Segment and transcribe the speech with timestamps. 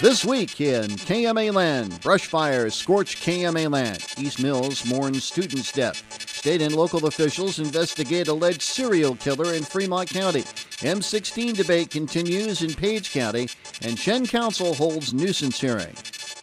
[0.00, 4.06] This week in KMA Land, brush fires scorch KMA Land.
[4.16, 6.04] East Mills mourns student's death.
[6.30, 10.42] State and local officials investigate alleged serial killer in Fremont County.
[10.82, 13.48] M16 debate continues in Page County,
[13.82, 15.96] and Shen Council holds nuisance hearing.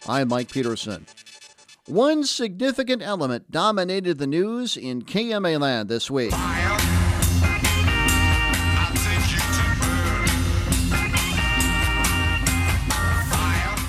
[0.06, 1.06] I'm Mike Peterson.
[1.86, 6.34] One significant element dominated the news in KMA Land this week.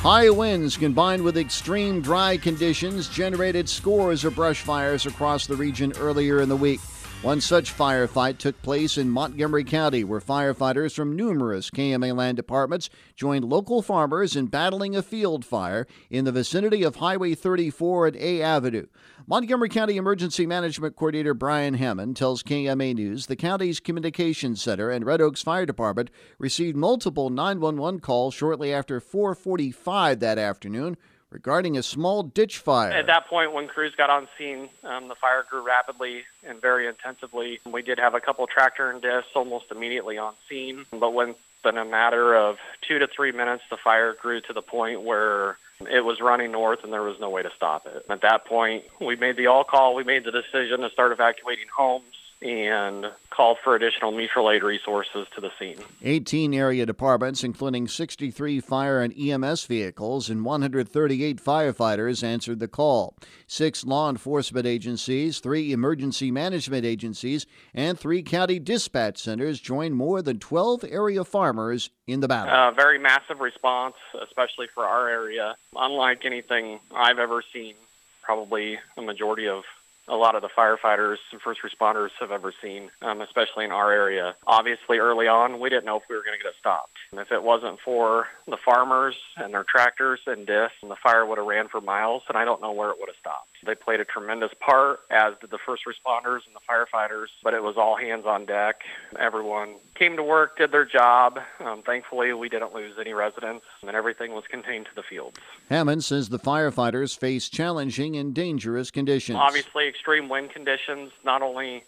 [0.08, 5.92] High winds combined with extreme dry conditions generated scores of brush fires across the region
[6.00, 6.80] earlier in the week.
[7.24, 12.92] One such firefight took place in Montgomery County, where firefighters from numerous KMA land departments
[13.16, 18.16] joined local farmers in battling a field fire in the vicinity of Highway 34 and
[18.18, 18.86] A Avenue.
[19.26, 25.04] Montgomery County Emergency Management Coordinator Brian Hammond tells KMA News the county's communications center and
[25.04, 30.96] Red Oaks Fire Department received multiple 911 calls shortly after 4:45 that afternoon
[31.30, 32.92] regarding a small ditch fire.
[32.92, 36.88] At that point, when crews got on scene, um, the fire grew rapidly and very
[36.88, 37.60] intensively.
[37.66, 41.86] We did have a couple tractor and discs almost immediately on scene, but within a
[41.86, 45.58] matter of two to three minutes, the fire grew to the point where
[45.92, 48.06] it was running north and there was no way to stop it.
[48.10, 49.94] At that point, we made the all call.
[49.94, 55.28] We made the decision to start evacuating homes and called for additional mutual aid resources
[55.34, 55.78] to the scene.
[56.04, 63.16] 18 area departments, including 63 fire and EMS vehicles and 138 firefighters, answered the call.
[63.48, 70.22] Six law enforcement agencies, three emergency management agencies, and three county dispatch centers joined more
[70.22, 72.54] than 12 area farmers in the battle.
[72.54, 77.76] A uh, very massive response, especially for our area, unlike anything I've ever seen.
[78.22, 79.64] Probably a majority of
[80.08, 83.92] a lot of the firefighters and first responders have ever seen, um, especially in our
[83.92, 84.36] area.
[84.46, 86.98] Obviously, early on, we didn't know if we were going to get it stopped.
[87.12, 91.26] And if it wasn't for the farmers and their tractors and discs, and the fire
[91.26, 93.50] would have ran for miles, and I don't know where it would have stopped.
[93.66, 97.64] They played a tremendous part, as did the first responders and the firefighters, but it
[97.64, 98.82] was all hands on deck.
[99.20, 101.40] Everyone came to work, did their job.
[101.60, 105.38] Um, thankfully, we didn't lose any residents, and everything was contained to the fields.
[105.70, 109.38] Hammond says the firefighters face challenging and dangerous conditions.
[109.40, 111.84] Obviously, extreme wind conditions, not only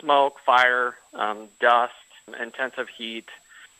[0.00, 1.92] smoke, fire, um, dust,
[2.40, 3.26] intensive heat.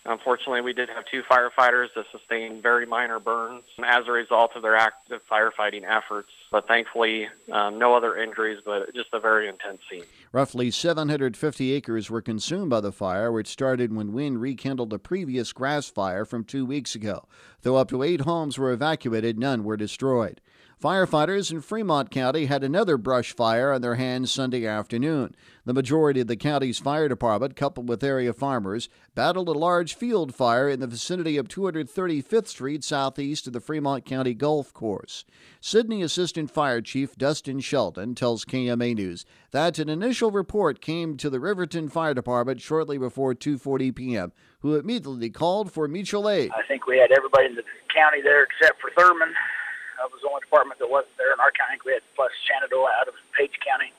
[0.09, 4.63] Unfortunately, we did have two firefighters that sustained very minor burns as a result of
[4.63, 6.31] their active firefighting efforts.
[6.51, 10.05] But thankfully, um, no other injuries, but just a very intense scene.
[10.33, 15.53] Roughly 750 acres were consumed by the fire, which started when wind rekindled a previous
[15.53, 17.27] grass fire from two weeks ago.
[17.61, 20.41] Though up to eight homes were evacuated, none were destroyed.
[20.81, 25.35] Firefighters in Fremont County had another brush fire on their hands Sunday afternoon.
[25.65, 30.37] The majority of the county's fire department, coupled with area farmers, battled a large field
[30.37, 35.25] fire in the vicinity of 235th Street southeast of the Fremont County Golf Course.
[35.61, 41.29] Sidney Assistant Fire Chief Dustin Sheldon tells KMA News that an initial report came to
[41.29, 46.53] the Riverton Fire Department shortly before 2:40 p.m., who immediately called for mutual aid.
[46.55, 49.35] I think we had everybody in the county there except for Thurman
[49.99, 51.79] uh, was the only department that wasn't there in our county.
[51.85, 53.93] We had plus Shenandoah out of Page County,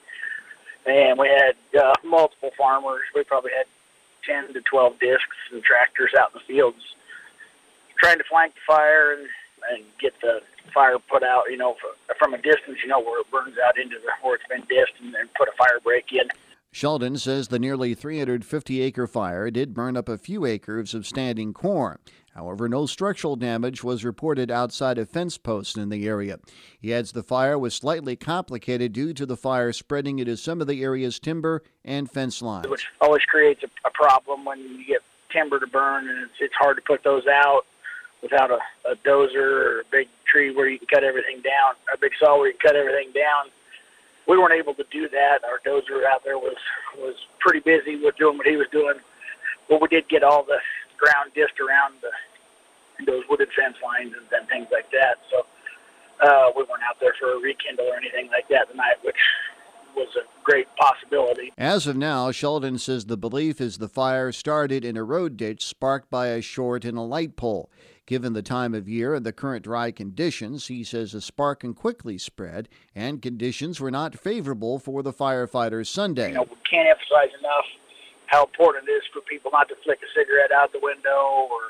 [0.88, 3.04] and we had uh, multiple farmers.
[3.14, 3.68] We probably had
[4.26, 6.96] 10 to 12 discs and tractors out in the fields
[8.00, 9.28] trying to flank the fire and,
[9.72, 10.40] and get the
[10.74, 11.76] fire put out, you know,
[12.18, 14.94] from a distance, you know, where it burns out into the, where it's been disced
[15.04, 16.28] and, and put a fire break in.
[16.72, 21.52] Sheldon says the nearly 350 acre fire did burn up a few acres of standing
[21.52, 21.98] corn.
[22.40, 26.40] However, no structural damage was reported outside of fence posts in the area.
[26.80, 30.68] He adds the fire was slightly complicated due to the fire spreading into some of
[30.68, 32.70] the area's timber and fence lines.
[32.70, 36.54] Which always creates a, a problem when you get timber to burn, and it's, it's
[36.56, 37.64] hard to put those out
[38.24, 41.98] without a, a dozer or a big tree where you can cut everything down, a
[41.98, 43.52] big saw where you can cut everything down.
[44.30, 45.40] We weren't able to do that.
[45.44, 46.56] Our dozer out there was
[46.98, 48.96] was pretty busy with doing what he was doing.
[49.68, 50.60] But we did get all the
[50.98, 52.12] ground disc around the
[53.06, 55.18] those wooded fence lines and, and things like that.
[55.32, 55.46] So
[56.22, 59.20] uh, we weren't out there for a rekindle or anything like that tonight, which
[59.96, 61.52] was a great possibility.
[61.58, 65.66] As of now, Sheldon says the belief is the fire started in a road ditch
[65.66, 67.70] sparked by a short in a light pole.
[68.06, 71.76] Given the time of year and the current dry conditions, he says a spark can
[71.76, 76.30] quickly spread, and conditions were not favorable for the firefighters Sunday.
[76.30, 77.66] You know, we can't emphasize enough
[78.26, 81.70] how important it is for people not to flick a cigarette out the window or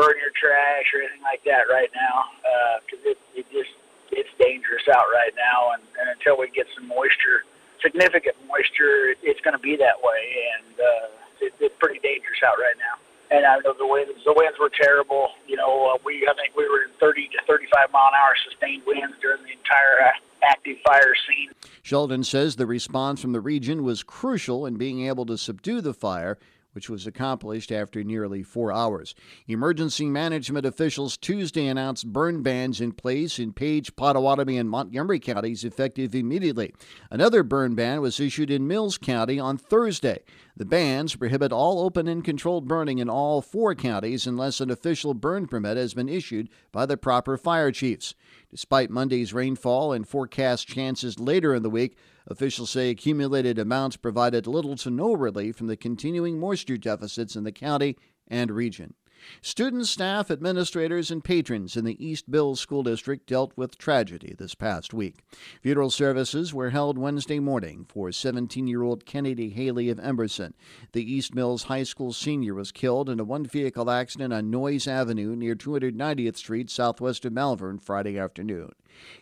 [0.00, 3.76] burn your trash or anything like that right now because uh, it, it just
[4.16, 7.46] it's dangerous out right now, and, and until we get some moisture,
[7.78, 12.40] significant moisture, it, it's going to be that way, and uh, it, it's pretty dangerous
[12.42, 12.98] out right now.
[13.30, 15.36] and I know the winds the winds were terrible.
[15.46, 18.34] You know, uh, we I think we were in 30 to 35 mile an hour
[18.48, 21.52] sustained winds during the entire uh, active fire scene.
[21.82, 25.94] Sheldon says the response from the region was crucial in being able to subdue the
[25.94, 26.38] fire
[26.72, 29.14] which was accomplished after nearly four hours.
[29.46, 35.64] Emergency management officials Tuesday announced burn bans in place in Page, Pottawattamie, and Montgomery counties
[35.64, 36.72] effective immediately.
[37.10, 40.20] Another burn ban was issued in Mills County on Thursday.
[40.60, 45.14] The bans prohibit all open and controlled burning in all four counties unless an official
[45.14, 48.14] burn permit has been issued by the proper fire chiefs.
[48.50, 51.96] Despite Monday's rainfall and forecast chances later in the week,
[52.26, 57.44] Officials say accumulated amounts provided little to no relief from the continuing moisture deficits in
[57.44, 57.96] the county
[58.28, 58.94] and region.
[59.42, 64.54] Students, staff, administrators, and patrons in the East Mills School District dealt with tragedy this
[64.54, 65.16] past week.
[65.62, 70.54] Funeral services were held Wednesday morning for 17 year old Kennedy Haley of Emerson.
[70.92, 74.86] The East Mills High School senior was killed in a one vehicle accident on Noyes
[74.86, 78.72] Avenue near 290th Street, southwest of Malvern, Friday afternoon.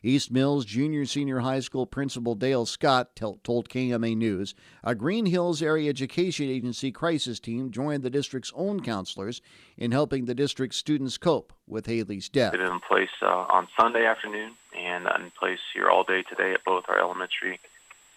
[0.02, 4.54] East Mills Junior Senior High School Principal Dale Scott told KMA News
[4.84, 9.40] a Green Hills Area Education Agency crisis team joined the district's own counselors
[9.76, 12.54] in helping the district's students cope with Haley's death.
[12.54, 16.64] It in place uh, on Sunday afternoon and in place here all day today at
[16.64, 17.60] both our elementary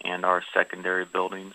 [0.04, 1.54] and our secondary buildings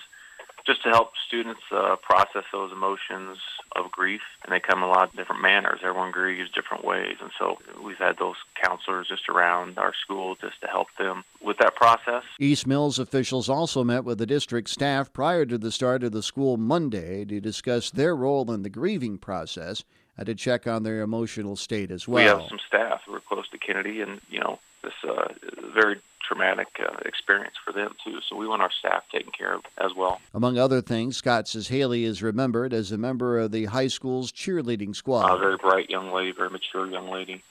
[0.67, 3.39] just to help students uh, process those emotions
[3.77, 4.21] of grief.
[4.45, 5.81] And they come in a lot of different manners.
[5.83, 7.17] Everyone grieves different ways.
[7.21, 11.59] And so we've had those counselors just around our school just to help them with
[11.59, 12.25] that process.
[12.41, 16.23] East Mills officials also met with the district staff prior to the start of the
[16.23, 19.85] school Monday to discuss their role in the grieving process
[20.19, 22.37] and to check on their emotional state as well.
[22.37, 25.29] We have some staff who are close to Kennedy, and, you know, this uh,
[25.75, 28.19] very traumatic uh, experience for them too.
[28.29, 30.21] So we want our staff taken care of as well.
[30.35, 34.33] Among other things, Scott says Haley is remembered as a member of the high school's
[34.33, 35.35] cheerleading squad.
[35.35, 37.43] A very bright young lady, very mature young lady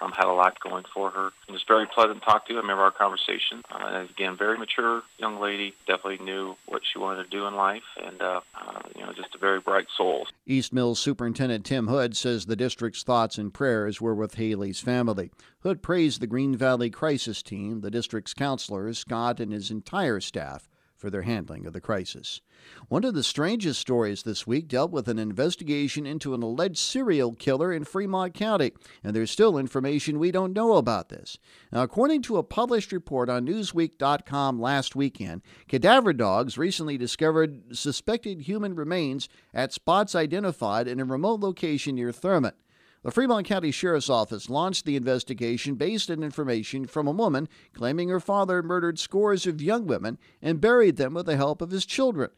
[0.00, 1.30] um, had a lot going for her.
[1.48, 2.54] It was very pleasant to talk to.
[2.54, 3.62] I remember our conversation.
[3.70, 5.74] Uh, and again, very mature young lady.
[5.86, 9.34] Definitely knew what she wanted to do in life, and uh, uh, you know, just
[9.34, 10.26] a very bright soul.
[10.46, 15.30] East Mills Superintendent Tim Hood says the district's thoughts and prayers were with Haley's family.
[15.60, 20.68] Hood praised the Green Valley Crisis Team, the district's counselors, Scott, and his entire staff
[21.00, 22.42] for their handling of the crisis.
[22.88, 27.32] One of the strangest stories this week dealt with an investigation into an alleged serial
[27.32, 31.38] killer in Fremont County, and there's still information we don't know about this.
[31.72, 38.42] Now, according to a published report on Newsweek.com last weekend, cadaver dogs recently discovered suspected
[38.42, 42.52] human remains at spots identified in a remote location near Thurman.
[43.02, 48.10] The Fremont County Sheriff's Office launched the investigation based on information from a woman claiming
[48.10, 51.86] her father murdered scores of young women and buried them with the help of his
[51.86, 52.28] children.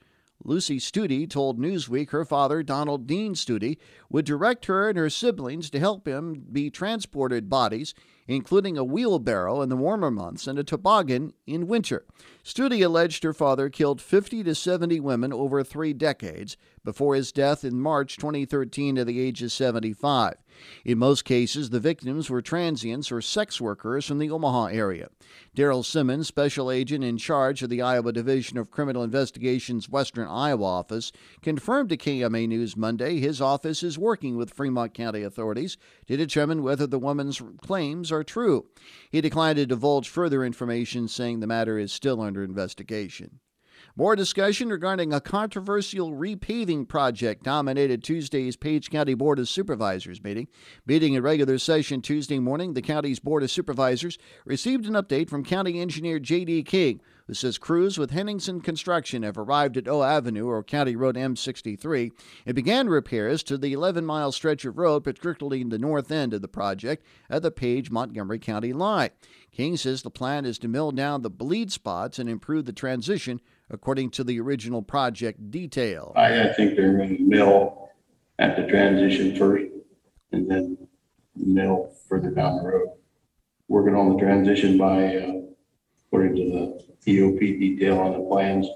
[0.45, 3.77] Lucy Studey told Newsweek her father, Donald Dean Studey,
[4.09, 7.93] would direct her and her siblings to help him be transported bodies,
[8.27, 12.05] including a wheelbarrow in the warmer months and a toboggan in winter.
[12.43, 17.65] Studey alleged her father killed 50 to 70 women over three decades before his death
[17.65, 20.35] in March 2013 at the age of 75.
[20.85, 25.09] In most cases, the victims were transients or sex workers from the Omaha area.
[25.57, 30.65] Daryl Simmons, special agent in charge of the Iowa Division of Criminal Investigations Western Iowa
[30.65, 31.11] office,
[31.41, 35.77] confirmed to KMA News Monday his office is working with Fremont County authorities
[36.07, 38.67] to determine whether the woman's claims are true.
[39.11, 43.41] He declined to divulge further information, saying the matter is still under investigation.
[43.95, 50.49] More discussion regarding a controversial repaving project dominated Tuesday's Page County Board of Supervisors meeting.
[50.87, 54.17] Meeting in regular session Tuesday morning, the county's Board of Supervisors
[54.47, 56.63] received an update from County Engineer J.D.
[56.63, 57.03] King,
[57.33, 62.13] who says crews with Henningsen Construction have arrived at O Avenue or County Road M63
[62.45, 66.35] and began repairs to the 11 mile stretch of road, particularly in the north end
[66.35, 69.09] of the project at the Page Montgomery County line.
[69.51, 73.41] King says the plan is to mill down the bleed spots and improve the transition
[73.71, 76.13] according to the original project detail.
[76.15, 77.89] I, I think they're going to mill
[78.39, 79.73] at the transition first
[80.33, 80.77] and then
[81.35, 82.89] mill further down the road.
[83.69, 85.42] Working on the transition by, uh,
[86.23, 88.69] according to the EOP detail on the plans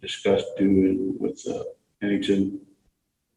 [0.00, 1.62] discussed doing with uh,
[2.00, 2.60] Henningsen.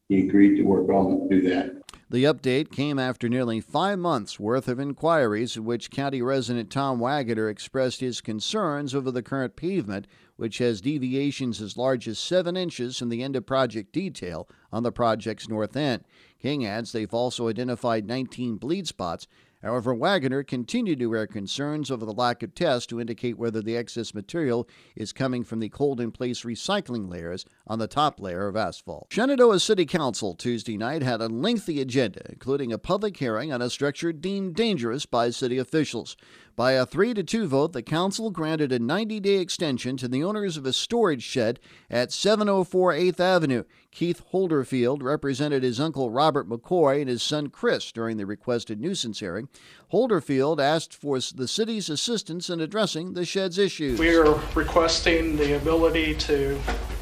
[0.09, 1.73] He agreed to work on, do that.
[2.09, 6.99] The update came after nearly five months' worth of inquiries in which county resident Tom
[6.99, 12.55] Wagoner expressed his concerns over the current pavement, which has deviations as large as seven
[12.55, 16.05] inches from the end of project detail on the project's north end.
[16.41, 19.27] King adds they've also identified 19 bleed spots
[19.67, 23.75] However, Wagoner continued to air concerns over the lack of tests to indicate whether the
[23.75, 28.47] excess material is coming from the cold in place recycling layers on the top layer
[28.47, 29.07] of asphalt.
[29.11, 33.69] Shenandoah City Council Tuesday night had a lengthy agenda, including a public hearing on a
[33.69, 36.17] structure deemed dangerous by city officials.
[36.57, 40.23] By a 3 to 2 vote, the council granted a 90 day extension to the
[40.23, 43.63] owners of a storage shed at 704 8th Avenue.
[43.91, 49.19] Keith Holderfield represented his uncle Robert McCoy and his son Chris during the requested nuisance
[49.19, 49.49] hearing.
[49.93, 53.99] Holderfield asked for the city's assistance in addressing the shed's issues.
[53.99, 56.59] We are requesting the ability to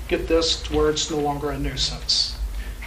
[0.07, 2.38] get this to where it's no longer a nuisance.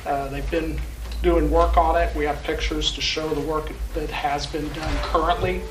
[0.06, 0.80] Uh, They've been
[1.22, 2.14] doing work on it.
[2.14, 5.62] We have pictures to show the work that has been done currently.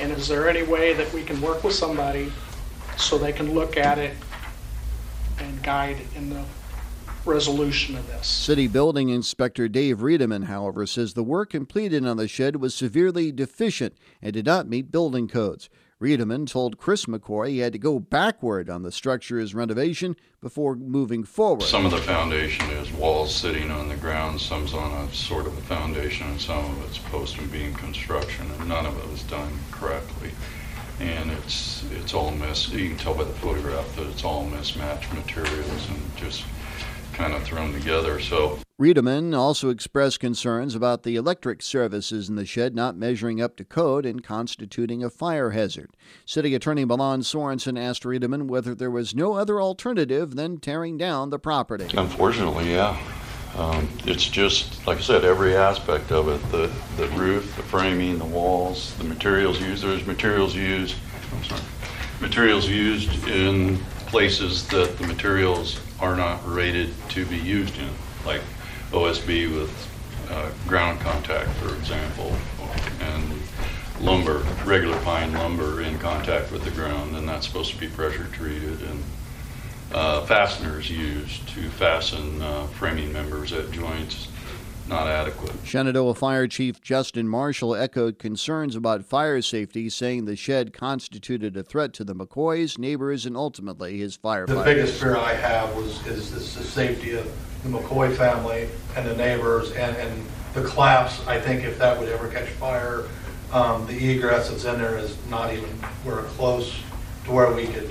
[0.00, 2.32] And is there any way that we can work with somebody
[2.96, 4.16] so they can look at it
[5.38, 6.44] and guide in the
[7.24, 8.26] resolution of this?
[8.26, 13.30] City Building Inspector Dave Riedeman, however, says the work completed on the shed was severely
[13.30, 15.68] deficient and did not meet building codes.
[16.02, 21.22] Riedeman told Chris McCoy he had to go backward on the structure's renovation before moving
[21.22, 21.62] forward.
[21.62, 25.56] Some of the foundation is walls sitting on the ground, some's on a sort of
[25.56, 29.22] a foundation, and some of it's post and beam construction, and none of it was
[29.22, 30.32] done correctly.
[30.98, 35.12] And it's, it's all mis, you can tell by the photograph that it's all mismatched
[35.12, 36.42] materials and just
[37.12, 42.44] kind of thrown together, so Riedeman also expressed concerns about the electric services in the
[42.44, 45.90] shed not measuring up to code and constituting a fire hazard.
[46.26, 51.30] City Attorney Milan Sorensen asked Riedeman whether there was no other alternative than tearing down
[51.30, 51.96] the property.
[51.96, 53.00] Unfortunately, yeah.
[53.54, 58.18] Um, it's just, like I said, every aspect of it, the, the roof, the framing,
[58.18, 60.96] the walls, the materials used, there's materials used,
[61.32, 61.62] I'm sorry,
[62.20, 67.88] materials used in places that the materials are not rated to be used in,
[68.26, 68.40] like
[68.92, 69.90] OSB with
[70.30, 72.32] uh, ground contact, for example,
[73.00, 73.32] and
[74.00, 78.26] lumber, regular pine lumber in contact with the ground, and that's supposed to be pressure
[78.32, 79.02] treated, and
[79.92, 84.28] uh, fasteners used to fasten uh, framing members at joints
[84.88, 85.52] not adequate.
[85.64, 91.62] Shenandoah Fire Chief Justin Marshall echoed concerns about fire safety, saying the shed constituted a
[91.62, 94.46] threat to the McCoys, neighbors, and ultimately his firefighters.
[94.48, 97.30] The biggest fear I have was is, is the safety of
[97.62, 101.24] the McCoy family and the neighbors and, and the collapse.
[101.26, 103.04] I think if that would ever catch fire,
[103.52, 105.68] um, the egress that's in there is not even
[106.04, 106.74] we're close
[107.24, 107.90] to where we could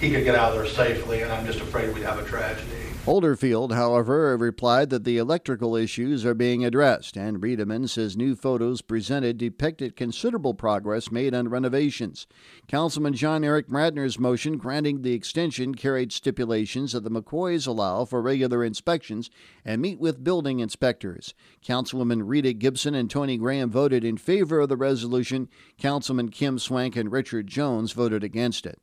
[0.00, 2.81] he could get out of there safely, and I'm just afraid we'd have a tragedy.
[3.04, 8.80] Holderfield, however, replied that the electrical issues are being addressed, and Riedeman says new photos
[8.80, 12.28] presented depicted considerable progress made on renovations.
[12.68, 18.22] Councilman John Eric Radnor's motion granting the extension carried stipulations that the McCoys allow for
[18.22, 19.30] regular inspections
[19.64, 21.34] and meet with building inspectors.
[21.60, 25.48] Councilwoman Rita Gibson and Tony Graham voted in favor of the resolution.
[25.76, 28.78] Councilman Kim Swank and Richard Jones voted against it.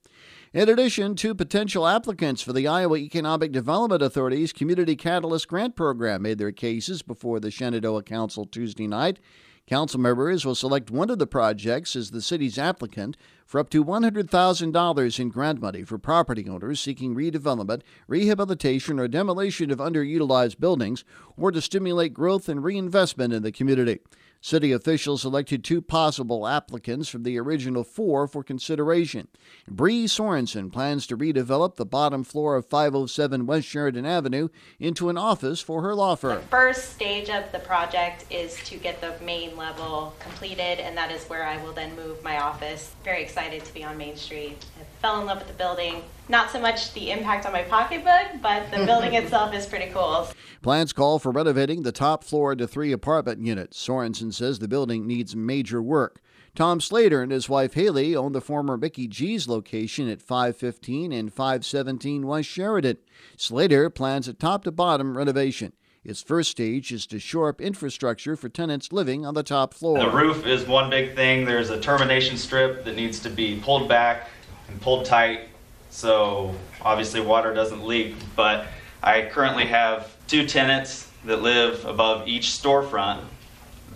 [0.51, 6.23] In addition, two potential applicants for the Iowa Economic Development Authority's Community Catalyst Grant Program
[6.23, 9.19] made their cases before the Shenandoah Council Tuesday night.
[9.67, 13.15] Council members will select one of the projects as the city's applicant
[13.45, 19.69] for up to $100,000 in grant money for property owners seeking redevelopment, rehabilitation, or demolition
[19.69, 21.03] of underutilized buildings,
[21.37, 23.99] or to stimulate growth and reinvestment in the community.
[24.41, 29.27] City officials selected two possible applicants from the original four for consideration.
[29.67, 34.47] Bree Sorensen plans to redevelop the bottom floor of 507 West Sheridan Avenue
[34.79, 36.41] into an office for her law firm.
[36.41, 41.11] The first stage of the project is to get the main level completed, and that
[41.11, 42.95] is where I will then move my office.
[43.03, 44.63] Very excited to be on Main Street.
[44.79, 46.03] I fell in love with the building.
[46.27, 50.27] Not so much the impact on my pocketbook, but the building itself is pretty cool.
[50.61, 53.83] Plans call for renovating the top floor into three apartment units.
[53.83, 56.21] Sorensen says the building needs major work.
[56.55, 61.31] Tom Slater and his wife Haley own the former Mickey G's location at 515 and
[61.31, 62.97] 517 West Sheridan.
[63.37, 65.73] Slater plans a top to bottom renovation.
[66.03, 69.99] Its first stage is to shore up infrastructure for tenants living on the top floor.
[69.99, 71.45] The roof is one big thing.
[71.45, 74.29] There's a termination strip that needs to be pulled back
[74.69, 75.49] and pulled tight
[75.89, 78.15] so obviously water doesn't leak.
[78.35, 78.67] But
[79.01, 83.23] I currently have two tenants that live above each storefront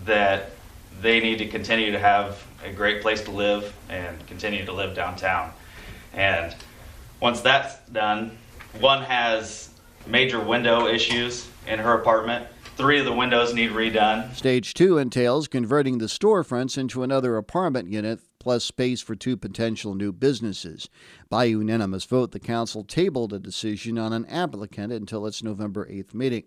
[0.04, 0.50] that
[1.00, 4.94] they need to continue to have a great place to live and continue to live
[4.94, 5.52] downtown.
[6.12, 6.54] And
[7.20, 8.36] once that's done,
[8.80, 9.70] one has
[10.06, 12.46] major window issues in her apartment.
[12.76, 14.34] Three of the windows need redone.
[14.34, 19.94] Stage two entails converting the storefronts into another apartment unit plus space for two potential
[19.94, 20.90] new businesses.
[21.30, 26.12] By unanimous vote, the council tabled a decision on an applicant until its November 8th
[26.12, 26.44] meeting.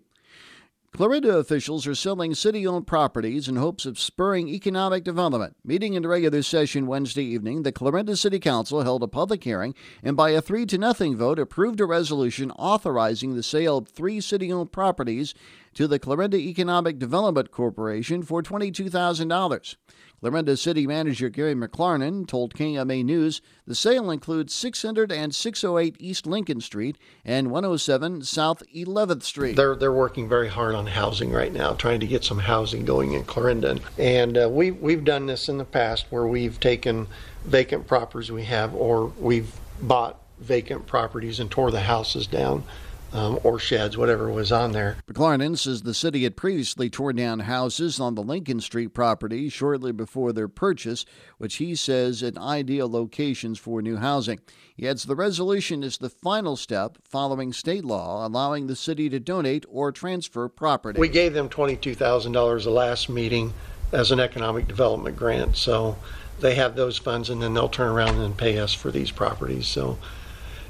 [0.92, 5.56] Clarinda officials are selling city owned properties in hopes of spurring economic development.
[5.64, 10.16] Meeting in regular session Wednesday evening, the Clarinda City Council held a public hearing and
[10.16, 14.52] by a 3 to nothing vote approved a resolution authorizing the sale of three city
[14.52, 15.34] owned properties
[15.78, 19.76] to the Clarinda Economic Development Corporation for $22,000.
[20.20, 26.26] Clarinda City Manager Gary McLarnon told KMA News the sale includes 600 and 608 East
[26.26, 29.54] Lincoln Street and 107 South 11th Street.
[29.54, 33.12] They're, they're working very hard on housing right now, trying to get some housing going
[33.12, 33.78] in Clarinda.
[33.96, 37.06] And uh, we, we've done this in the past where we've taken
[37.44, 42.64] vacant properties we have or we've bought vacant properties and tore the houses down
[43.12, 44.98] um, or sheds, whatever was on there.
[45.10, 49.92] McLarnon says the city had previously torn down houses on the Lincoln Street property shortly
[49.92, 51.04] before their purchase,
[51.38, 54.40] which he says in ideal locations for new housing.
[54.76, 59.18] He adds the resolution is the final step following state law allowing the city to
[59.18, 61.00] donate or transfer property.
[61.00, 63.54] We gave them $22,000 the last meeting
[63.90, 65.96] as an economic development grant, so
[66.40, 69.66] they have those funds and then they'll turn around and pay us for these properties.
[69.66, 69.98] So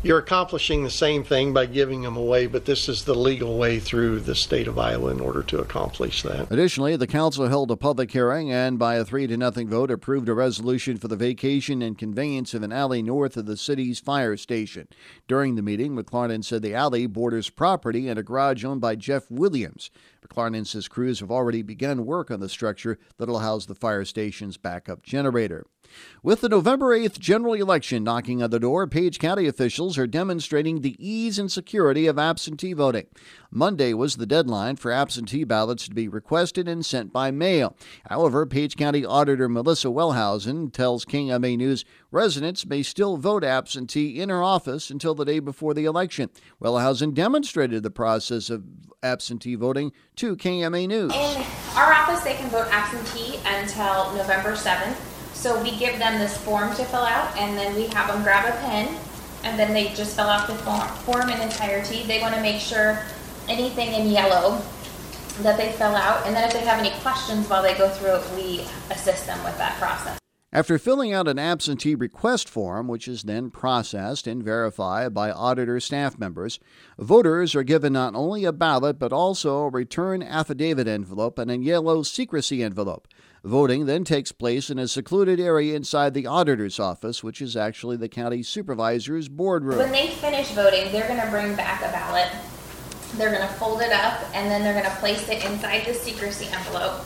[0.02, 3.80] you're accomplishing the same thing by giving them away, but this is the legal way
[3.80, 6.50] through the state of Iowa in order to accomplish that.
[6.50, 10.28] Additionally, the council held a public hearing and, by a three to nothing vote, approved
[10.28, 14.36] a resolution for the vacation and conveyance of an alley north of the city's fire
[14.36, 14.88] station.
[15.26, 19.30] During the meeting, McLarnon said the alley borders property and a garage owned by Jeff
[19.30, 19.90] Williams.
[20.26, 24.56] McLarnon says crews have already begun work on the structure that'll house the fire station's
[24.56, 25.66] backup generator.
[26.22, 30.80] With the November 8th general election knocking on the door, Page County officials are demonstrating
[30.80, 33.06] the ease and security of absentee voting.
[33.50, 37.76] Monday was the deadline for absentee ballots to be requested and sent by mail.
[38.08, 44.28] However, Page County Auditor Melissa Wellhausen tells KMA News residents may still vote absentee in
[44.28, 46.30] her office until the day before the election.
[46.60, 48.64] Wellhausen demonstrated the process of
[49.02, 51.12] absentee voting to KMA News.
[51.12, 51.44] In
[51.76, 55.17] our office, they can vote absentee until November 7th.
[55.38, 58.52] So we give them this form to fill out, and then we have them grab
[58.52, 58.98] a pen,
[59.44, 62.02] and then they just fill out the form, in entirety.
[62.02, 63.04] They want to make sure
[63.48, 64.60] anything in yellow
[65.42, 68.16] that they fill out, and then if they have any questions while they go through
[68.16, 70.18] it, we assist them with that process.
[70.52, 75.78] After filling out an absentee request form, which is then processed and verified by auditor
[75.78, 76.58] staff members,
[76.98, 81.58] voters are given not only a ballot but also a return affidavit envelope and a
[81.58, 83.06] yellow secrecy envelope.
[83.44, 87.96] Voting then takes place in a secluded area inside the auditor's office, which is actually
[87.96, 89.78] the county supervisor's boardroom.
[89.78, 92.28] When they finish voting, they're going to bring back a ballot.
[93.16, 95.94] They're going to fold it up and then they're going to place it inside the
[95.94, 97.04] secrecy envelope.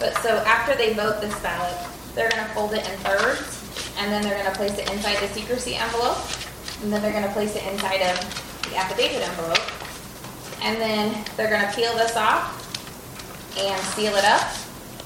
[0.00, 1.76] But so after they vote this ballot,
[2.14, 3.62] they're going to fold it in thirds
[3.98, 6.18] and then they're going to place it inside the secrecy envelope
[6.82, 8.18] and then they're going to place it inside of
[8.68, 9.62] the affidavit envelope.
[10.60, 12.58] And then they're going to peel this off
[13.56, 14.61] and seal it up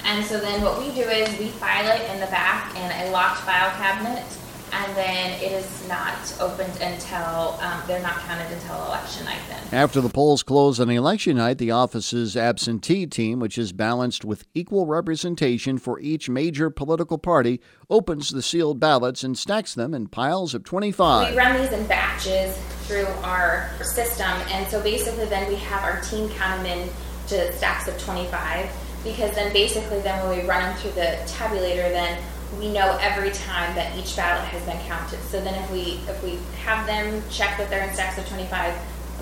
[0.07, 3.11] and so then what we do is we file it in the back in a
[3.11, 4.25] locked file cabinet,
[4.73, 9.41] and then it is not opened until um, they're not counted until election night.
[9.49, 14.25] Then after the polls close on election night, the office's absentee team, which is balanced
[14.25, 19.93] with equal representation for each major political party, opens the sealed ballots and stacks them
[19.93, 21.33] in piles of 25.
[21.33, 26.01] We run these in batches through our system, and so basically then we have our
[26.03, 26.89] team count them in
[27.27, 28.71] to stacks of 25
[29.07, 32.19] because then basically then when we run them through the tabulator then
[32.59, 35.21] we know every time that each ballot has been counted.
[35.25, 38.75] So then if we if we have them check that they're in stacks of 25,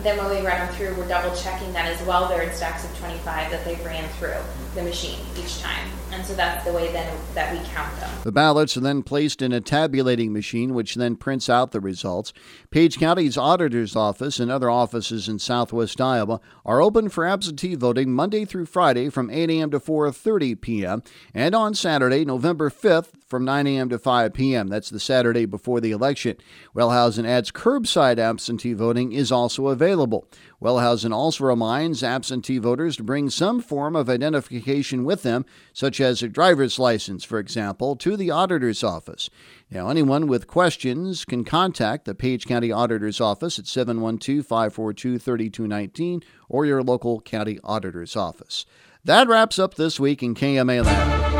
[0.03, 2.29] then when we run them through, we're double checking that as well.
[2.29, 4.37] They're in stacks of 25 that they've ran through
[4.75, 5.89] the machine each time.
[6.15, 8.11] And so that's the way then that we count them.
[8.23, 12.33] The ballots are then placed in a tabulating machine, which then prints out the results.
[12.71, 18.13] Page County's auditor's office and other offices in southwest Iowa are open for absentee voting
[18.13, 19.71] Monday through Friday from 8 a.m.
[19.73, 21.03] to 4:30 p.m.
[21.35, 23.89] and on Saturday, November 5th from 9 a.m.
[23.89, 24.69] to 5 p.m.
[24.69, 26.37] That's the Saturday before the election.
[26.77, 30.29] Wellhausen adds curbside absentee voting is also available.
[30.65, 36.23] Wellhausen also reminds absentee voters to bring some form of identification with them, such as
[36.23, 39.29] a driver's license, for example, to the auditor's office.
[39.71, 46.23] Now, anyone with questions can contact the Page County Auditor's Office at 712 542 3219
[46.49, 48.65] or your local county auditor's office.
[49.05, 51.34] That wraps up this week in KMA Land.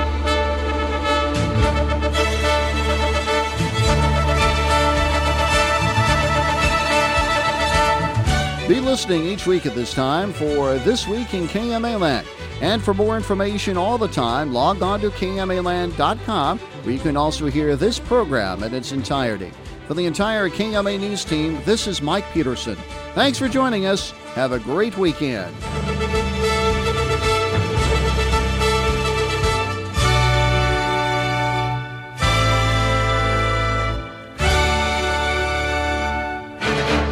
[8.67, 12.27] Be listening each week at this time for This Week in KMA Land.
[12.63, 17.47] And for more information all the time, log on to KMAland.com where you can also
[17.47, 19.53] hear this program in its entirety.
[19.87, 22.77] For the entire KMA News team, this is Mike Peterson.
[23.15, 24.13] Thanks for joining us.
[24.35, 25.55] Have a great weekend.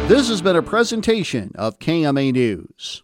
[0.07, 3.03] This has been a presentation of KMA News.